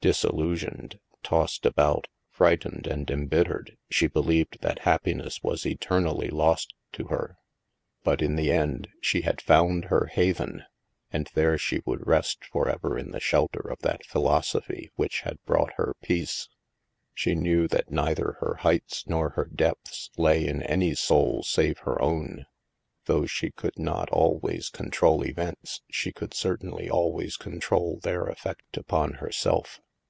Disillusioned, 0.00 0.98
tossed 1.22 1.64
about, 1.64 2.08
frightened, 2.28 2.88
and 2.88 3.08
embit 3.08 3.46
tered, 3.46 3.76
she 3.88 4.08
believed 4.08 4.58
that 4.60 4.80
happiness 4.80 5.44
was 5.44 5.64
eternally 5.64 6.26
lost 6.28 6.74
to 6.94 7.04
her. 7.06 7.38
But 8.02 8.20
in 8.20 8.34
the 8.34 8.50
end, 8.50 8.88
she 9.00 9.20
had 9.20 9.40
found 9.40 9.84
her 9.84 10.06
haven, 10.06 10.64
and 11.12 11.30
there 11.34 11.56
she 11.56 11.82
would 11.86 12.04
rest 12.04 12.44
forever 12.46 12.98
in 12.98 13.12
the 13.12 13.20
shelter 13.20 13.60
of 13.60 13.78
that 13.82 14.04
philos 14.04 14.54
ophy 14.54 14.88
which 14.96 15.20
had 15.20 15.38
brought 15.44 15.74
her 15.74 15.94
peace. 16.02 16.48
She 17.14 17.36
knew 17.36 17.68
that 17.68 17.86
296 17.86 17.94
THE 18.24 18.34
MASK 18.34 18.40
neither 18.40 18.48
her 18.48 18.54
heights 18.62 19.04
nor 19.06 19.28
her 19.36 19.44
depths 19.44 20.10
lay 20.16 20.44
in 20.44 20.64
any 20.64 20.96
soul 20.96 21.44
save 21.44 21.78
her 21.78 22.02
own. 22.02 22.46
Though 23.04 23.26
she 23.26 23.52
could 23.52 23.78
not 23.78 24.10
always 24.10 24.68
con 24.68 24.90
trol 24.90 25.24
events, 25.24 25.82
she 25.88 26.10
could 26.10 26.34
certainly 26.34 26.90
always 26.90 27.36
control 27.36 28.00
their 28.02 28.24
effect 28.26 28.76
upon 28.76 29.12
herself. 29.14 29.80